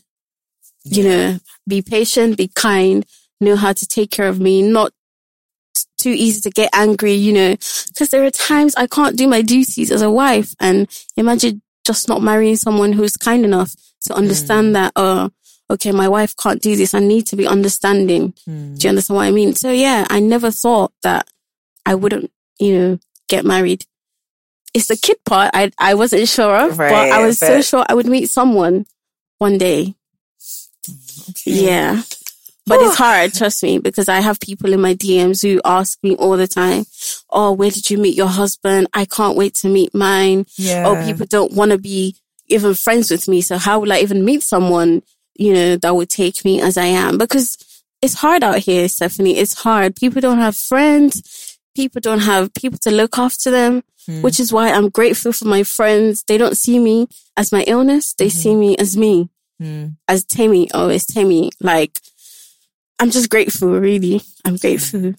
[0.83, 3.05] you know, be patient, be kind,
[3.39, 4.91] know how to take care of me, not
[5.97, 9.41] too easy to get angry, you know, because there are times I can't do my
[9.41, 14.69] duties as a wife and imagine just not marrying someone who's kind enough to understand
[14.69, 14.73] mm.
[14.73, 15.29] that, oh,
[15.69, 16.93] okay, my wife can't do this.
[16.93, 18.33] I need to be understanding.
[18.45, 18.83] Do mm.
[18.83, 19.53] you understand what I mean?
[19.55, 21.27] So yeah, I never thought that
[21.85, 23.85] I wouldn't, you know, get married.
[24.73, 27.85] It's the kid part I, I wasn't sure of, but I Right, was so sure
[27.87, 28.85] I would meet someone
[29.37, 29.95] one day.
[30.87, 32.01] Mm, yeah.
[32.65, 33.03] But it's oh.
[33.03, 36.47] hard, trust me, because I have people in my DMs who ask me all the
[36.47, 36.85] time,
[37.29, 38.87] Oh, where did you meet your husband?
[38.93, 40.45] I can't wait to meet mine.
[40.47, 40.83] Oh, yeah.
[40.87, 42.15] Oh, people don't want to be
[42.47, 43.41] even friends with me.
[43.41, 45.01] So how will I even meet someone,
[45.35, 47.17] you know, that would take me as I am?
[47.17, 47.57] Because
[48.01, 49.37] it's hard out here, Stephanie.
[49.37, 49.95] It's hard.
[49.95, 51.57] People don't have friends.
[51.75, 54.21] People don't have people to look after them, hmm.
[54.21, 56.23] which is why I'm grateful for my friends.
[56.23, 58.13] They don't see me as my illness.
[58.13, 58.37] They mm-hmm.
[58.39, 59.87] see me as me, hmm.
[60.07, 60.69] as Temi.
[60.73, 61.49] Oh, it's Temi.
[61.59, 61.99] Like,
[62.99, 64.21] I'm just grateful, really.
[64.45, 65.13] I'm grateful.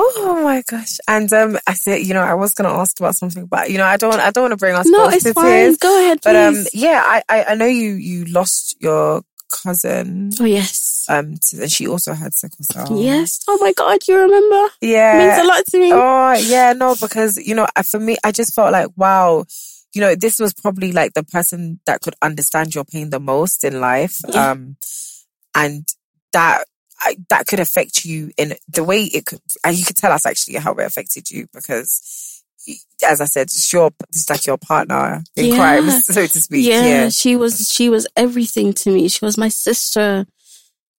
[0.00, 0.98] Oh my gosh!
[1.08, 3.84] And um, I said, you know, I was gonna ask about something, but you know,
[3.84, 5.44] I don't, I don't want to bring us No, it's fine.
[5.44, 5.76] tears.
[5.78, 10.30] Go ahead, But um, yeah, I, I, I know you, you lost your cousin.
[10.38, 11.04] Oh, yes.
[11.08, 13.00] Um, to, and she also had sickle cell.
[13.00, 13.40] Yes.
[13.48, 14.68] Oh my God, you remember?
[14.80, 15.14] Yeah.
[15.20, 15.90] it Means a lot to me.
[15.92, 19.46] Oh yeah, no, because you know, for me, I just felt like, wow,
[19.94, 23.64] you know, this was probably like the person that could understand your pain the most
[23.64, 24.50] in life, Yeah.
[24.52, 24.76] um,
[25.56, 25.88] and
[26.32, 26.66] that
[27.00, 29.40] I, that could affect you in the way it could.
[29.64, 32.42] And you could tell us actually how it affected you because,
[33.06, 35.56] as I said, it's your it's like your partner in Yeah.
[35.56, 36.66] crime, so to speak.
[36.66, 39.08] yeah, Yeah, she was she was everything to me.
[39.08, 40.26] She was my sister.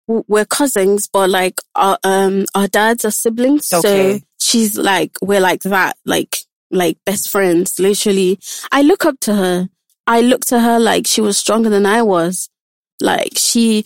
[0.07, 5.61] We're cousins, but like our um our dads are siblings, so she's like we're like
[5.63, 6.37] that, like
[6.71, 7.77] like best friends.
[7.79, 8.39] Literally,
[8.71, 9.69] I look up to her.
[10.07, 12.49] I look to her like she was stronger than I was.
[12.99, 13.83] Like she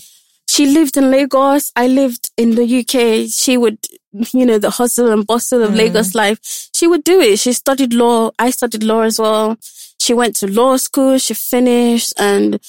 [0.49, 1.71] she lived in Lagos.
[1.75, 3.29] I lived in the UK.
[3.29, 3.79] She would,
[4.12, 6.69] you know, the hustle and bustle of Lagos life.
[6.75, 7.39] She would do it.
[7.39, 8.32] She studied law.
[8.38, 9.58] I studied law as well.
[9.99, 11.17] She went to law school.
[11.17, 12.60] She finished and,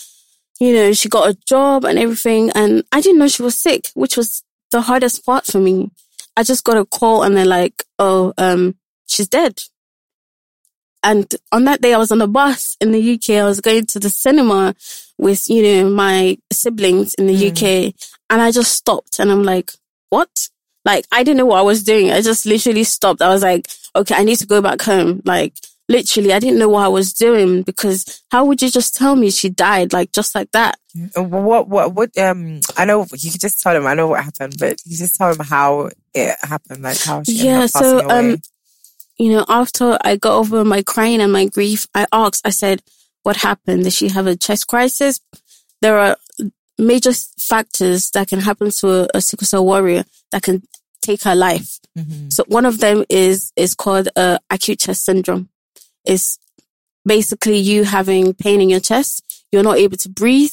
[0.60, 2.50] you know, she got a job and everything.
[2.54, 5.90] And I didn't know she was sick, which was the hardest part for me.
[6.36, 9.60] I just got a call and they're like, oh, um, she's dead.
[11.02, 13.30] And on that day, I was on a bus in the UK.
[13.36, 14.74] I was going to the cinema
[15.18, 17.94] with, you know, my siblings in the UK.
[18.30, 19.72] And I just stopped and I'm like,
[20.10, 20.48] what?
[20.84, 22.10] Like, I didn't know what I was doing.
[22.10, 23.22] I just literally stopped.
[23.22, 25.22] I was like, okay, I need to go back home.
[25.24, 25.54] Like,
[25.88, 29.30] literally, I didn't know what I was doing because how would you just tell me
[29.30, 29.92] she died?
[29.92, 30.78] Like, just like that.
[31.16, 32.16] Uh, What, what, what?
[32.18, 33.86] Um, I know you could just tell him.
[33.86, 37.32] I know what happened, but you just tell him how it happened, like how she
[37.32, 38.38] Yeah, so, um,
[39.18, 42.82] you know, after I got over my crying and my grief, I asked, I said,
[43.24, 43.82] what happened?
[43.84, 45.20] Did she have a chest crisis?
[45.82, 46.16] There are
[46.78, 50.62] major factors that can happen to a, a sickle cell warrior that can
[51.02, 51.78] take her life.
[52.30, 55.48] So one of them is, is called, uh, acute chest syndrome.
[56.04, 56.38] It's
[57.04, 59.44] basically you having pain in your chest.
[59.52, 60.52] You're not able to breathe.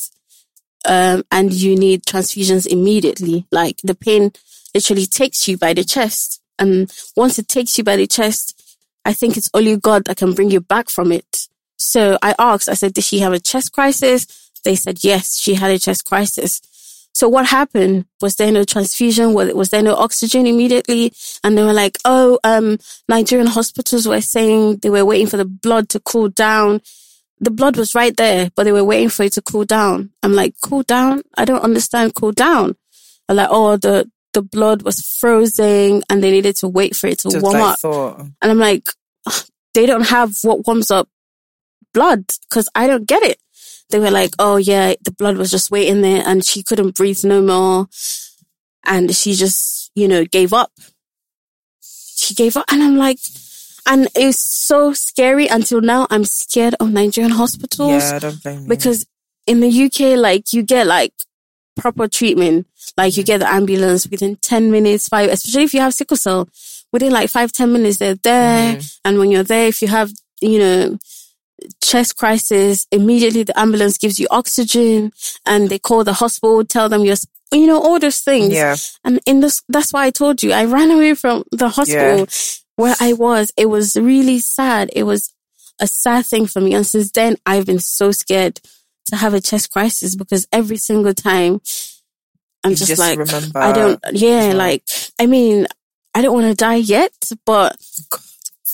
[0.88, 3.46] Um, and you need transfusions immediately.
[3.52, 4.32] Like the pain
[4.74, 6.42] literally takes you by the chest.
[6.58, 10.34] And once it takes you by the chest, I think it's only God that can
[10.34, 11.48] bring you back from it.
[11.82, 14.28] So I asked, I said, did she have a chest crisis?
[14.64, 16.62] They said, yes, she had a chest crisis.
[17.14, 18.06] So what happened?
[18.22, 19.34] Was there no transfusion?
[19.34, 21.12] Was, was there no oxygen immediately?
[21.44, 22.78] And they were like, oh, um,
[23.10, 26.82] Nigerian hospitals were saying they were waiting for the blood to cool down.
[27.40, 30.12] the blood was right there, but they were waiting for it to cool down.
[30.22, 31.24] I'm like, cool down?
[31.36, 32.76] I don't understand cool down.
[33.28, 37.18] I'm like, oh, the, the blood was frozen and they needed to wait for it
[37.20, 37.80] to Just warm up.
[37.80, 38.20] thought.
[38.20, 38.88] And I'm like,
[39.74, 41.10] they don't have what warms up
[41.94, 43.40] blood because I don't get it.
[43.90, 47.24] They were like, oh yeah, the blood was just waiting there and she couldn't breathe
[47.24, 47.88] no more.
[48.86, 50.72] And she just, you know, gave up.
[51.82, 52.66] She gave up.
[52.72, 53.20] And I'm like,
[53.86, 56.08] and it's so scary until now.
[56.10, 58.68] I'm scared of Nigerian hospitals Yeah, I don't blame you.
[58.68, 59.06] because
[59.46, 61.14] in the UK, like you get like
[61.76, 62.68] proper treatment.
[62.98, 63.28] Like you mm.
[63.28, 66.48] get the ambulance within 10 minutes, five, especially if you have sickle cell,
[66.92, 68.76] within like five ten minutes, they're there.
[68.76, 68.88] Mm-hmm.
[69.06, 70.12] And when you're there, if you have,
[70.42, 70.98] you know,
[71.84, 75.12] chest crisis, immediately the ambulance gives you oxygen
[75.46, 77.16] and they call the hospital, tell them you're,
[77.52, 78.54] you know, all those things.
[78.54, 78.76] Yeah.
[79.04, 82.28] And in this, that's why I told you, I ran away from the hospital
[82.76, 83.52] where I was.
[83.58, 84.90] It was really sad.
[84.96, 85.34] It was
[85.80, 86.74] a sad thing for me.
[86.74, 88.60] And since then, I've been so scared
[89.08, 91.62] to have a chest crisis because every single time
[92.64, 94.54] I'm just, just like, remember- I don't, yeah, Yeah.
[94.54, 94.84] like,
[95.20, 95.68] I mean,
[96.14, 97.14] I don't want to die yet,
[97.46, 97.76] but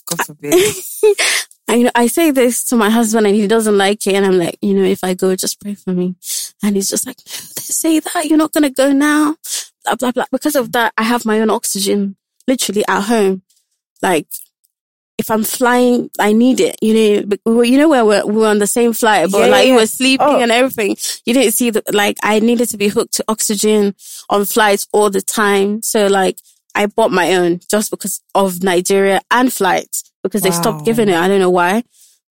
[0.06, 0.54] God forbid.
[1.70, 4.16] I, you know, I say this to my husband and he doesn't like it.
[4.16, 6.16] And I'm like, you know, if I go, just pray for me.
[6.64, 8.26] And he's just like, no, don't say that.
[8.26, 9.36] You're not going to go now.
[9.84, 10.26] Blah, blah, blah.
[10.32, 12.16] Because of that, I have my own oxygen
[12.48, 13.42] literally at home.
[14.02, 14.28] Like,
[15.18, 16.78] if I'm flying, I need it.
[16.82, 16.94] You
[17.26, 19.48] know, we were, you know where we're, we were on the same flight, but Yeah,
[19.48, 20.40] like yeah, you were sleeping Oh.
[20.40, 20.96] and everything.
[21.26, 23.96] You didn't see the, like, I needed to be hooked to oxygen
[24.30, 25.82] on flights all the time.
[25.82, 26.38] So like,
[26.76, 31.16] I bought my own just because of Nigeria and flights because they stopped giving it.
[31.16, 31.84] I don't know why,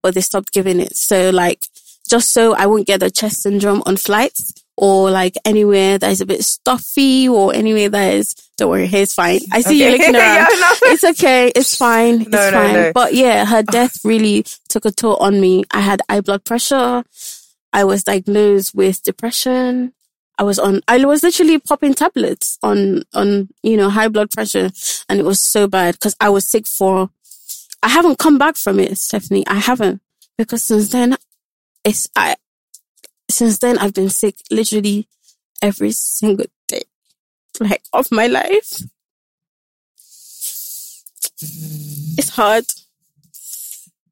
[0.03, 0.97] but they stopped giving it.
[0.97, 1.66] So like,
[2.09, 6.20] just so I won't get the chest syndrome on flights or like anywhere that is
[6.20, 9.41] a bit stuffy or anywhere that is, don't worry, hair's fine.
[9.53, 9.99] I see you Okay.
[9.99, 10.34] looking around.
[10.37, 10.72] Yeah, no.
[10.93, 11.49] It's okay.
[11.55, 12.20] It's fine.
[12.22, 12.72] It's no, fine.
[12.74, 12.93] no.
[12.93, 15.64] But yeah, her death really took a toll on me.
[15.70, 17.03] I had high blood pressure.
[17.72, 19.93] I was diagnosed with depression.
[20.39, 24.70] I was on, I was literally popping tablets on, on, you know, high blood pressure.
[25.09, 27.09] And it was so bad because I was sick for,
[27.87, 29.47] I haven't come back from it, Stephanie.
[29.47, 30.03] I haven't
[30.37, 31.16] because since then,
[31.84, 32.34] it's, I,
[33.30, 35.07] since then I've been sick literally
[35.62, 36.82] every single day,
[37.61, 38.82] like of my life.
[42.18, 42.64] It's hard.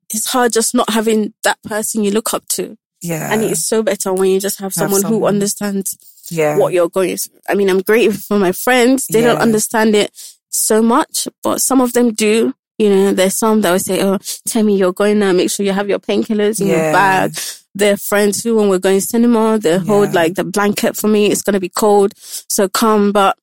[0.09, 2.79] It's hard just not having that person you look up to.
[3.03, 3.33] Yeah.
[3.33, 5.35] And it's so better when you just have someone who someone.
[5.35, 5.99] understands
[6.31, 6.59] yeah.
[6.59, 7.41] what you're going through.
[7.49, 9.09] I mean, I'm great for my friends.
[9.09, 10.13] They don't understand it
[10.49, 12.55] so much, but some of them do.
[12.79, 15.33] You know, there's some that will say, Oh, tell me you're going now.
[15.33, 17.35] Make sure you have your painkillers in your bag.
[17.75, 20.15] There are friends who, when we're going to cinema, they hold Yeah.
[20.15, 21.27] like the blanket for me.
[21.27, 22.13] It's going to be cold.
[22.17, 23.13] So come.
[23.13, 23.37] But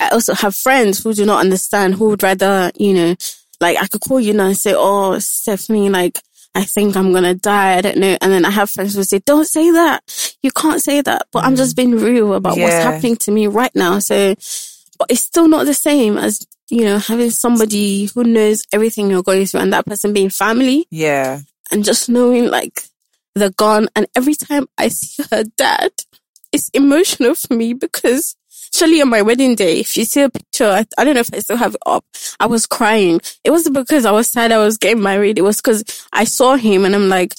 [0.00, 3.16] I also have friends who do not understand, who would rather, you know,
[3.60, 6.18] like I could call you now and say, Oh, Stephanie, like,
[6.54, 7.76] I think I'm gonna die.
[7.76, 8.16] I don't know.
[8.20, 10.34] And then I have friends who say, don't say that.
[10.42, 11.26] You can't say that.
[11.32, 11.56] But I'm mm.
[11.56, 14.00] just being real about what's happening to me right now.
[14.00, 14.34] So,
[14.98, 19.22] but it's still not the same as, you know, having somebody who knows everything you're
[19.22, 21.40] going through and that person being family Yeah.
[21.70, 22.82] and just knowing like
[23.34, 23.88] they're gone.
[23.94, 25.90] And every time I see her dad,
[26.50, 28.34] it's emotional for me because
[28.74, 31.34] actually on my wedding day, if you see a picture, I, I don't know if
[31.34, 32.04] I still have it up.
[32.40, 33.20] I was crying.
[33.44, 35.36] It wasn't because I was sad I was getting married.
[35.38, 37.34] It was because I saw him and I'm like,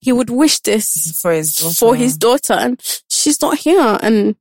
[0.00, 1.74] he would wish this For his daughter.
[1.74, 2.78] for his daughter and
[3.10, 3.98] she's not here.
[4.02, 4.36] And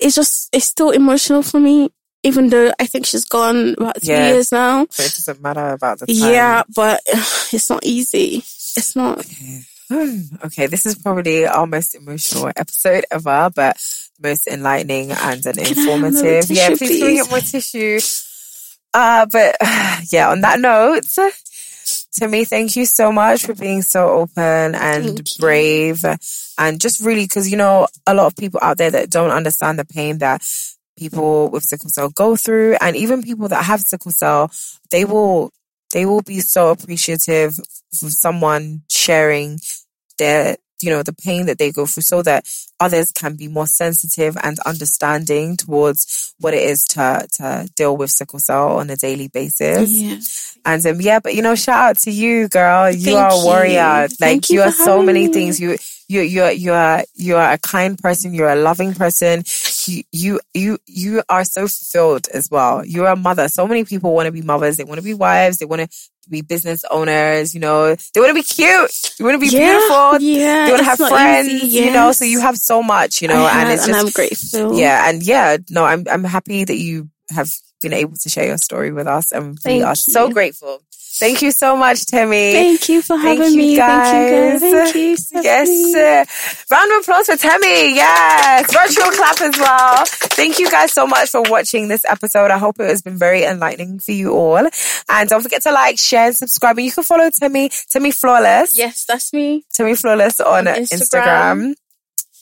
[0.00, 1.90] it's just, it's still emotional for me,
[2.26, 4.28] even though I think she's gone about three Yeah.
[4.28, 4.84] years now.
[4.86, 6.16] But it doesn't matter about the time.
[6.16, 7.00] Yeah, but
[7.52, 8.38] it's not easy.
[8.76, 9.24] It's not.
[10.44, 13.76] Okay, this is probably our most emotional episode ever, but
[14.20, 16.50] most enlightening and an Can I have another informative.
[16.50, 18.00] Yeah, tissue, please, can we get more tissue?
[18.94, 19.54] Uh, but
[20.10, 21.04] yeah, on that note,
[22.14, 26.02] Temi, thank you so much for being so open and brave
[26.58, 29.78] and just really, because you know, a lot of people out there that don't understand
[29.78, 30.42] the pain that
[30.96, 34.50] people with sickle cell go through, and even people that have sickle cell,
[34.90, 35.50] they will
[35.92, 39.58] they will be so appreciative of someone sharing
[40.18, 42.46] their you know the pain that they go through so that
[42.80, 48.10] others can be more sensitive and understanding towards what it is to to deal with
[48.10, 49.90] sickle cell on a daily basis.
[49.90, 50.18] Yeah.
[50.64, 52.90] and um, yeah but you know shout out to you girl.
[52.90, 53.44] You Thank are a you.
[53.44, 55.32] warrior like Thank you, you are so many me.
[55.32, 55.60] things.
[55.60, 55.76] You
[56.08, 58.32] you you're, you are you are a kind person.
[58.34, 59.42] You're a loving person.
[59.86, 62.84] You you you you are so fulfilled as well.
[62.84, 63.48] You're a mother.
[63.48, 64.76] So many people want to be mothers.
[64.76, 65.58] They want to be wives.
[65.58, 65.88] They want to
[66.28, 67.94] be business owners you know.
[68.14, 68.90] They want to be cute.
[69.18, 70.20] They want to be Yeah, beautiful.
[70.20, 73.28] yeah, they want to have friends easy, you know so you have so much you
[73.28, 74.78] know I and have, it's and just I'm grateful.
[74.78, 77.48] yeah and yeah no i'm i'm happy that you have
[77.82, 80.80] been able to share your story with us and we Thank are so grateful
[81.18, 82.52] Thank you so much, Temi.
[82.52, 83.76] Thank you for Thank having you, me.
[83.76, 84.60] guys.
[84.60, 84.92] Thank you, guys.
[84.92, 85.16] Thank you.
[85.16, 85.44] Stephanie.
[85.44, 85.94] Yes.
[86.70, 87.94] uh, Round of applause for Temi.
[87.94, 88.72] Yes.
[88.72, 90.04] Virtual clap as well.
[90.06, 92.50] Thank you guys so much for watching this episode.
[92.50, 94.68] I hope it has been very enlightening for you all.
[95.08, 96.76] And don't forget to like, share, and subscribe.
[96.76, 98.76] And you can follow Temi, Temi Flawless.
[98.76, 99.64] Yes, that's me.
[99.72, 100.92] Temi Flawless on, On Instagram.
[100.92, 101.74] Instagram.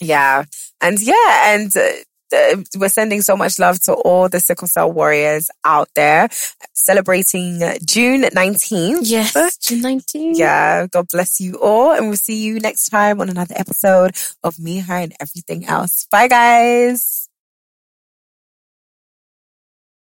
[0.01, 0.45] Yeah.
[0.81, 1.93] And yeah, and uh, uh,
[2.33, 6.29] Uh, we're sending so much love to all the sickle cell warriors out there
[6.73, 9.01] celebrating June 19th.
[9.03, 10.37] Yes, June 19th.
[10.39, 11.93] Yeah, God bless you all.
[11.93, 16.07] And we'll see you next time on another episode of Me, Her, and Everything Else.
[16.11, 17.24] Bye, guys.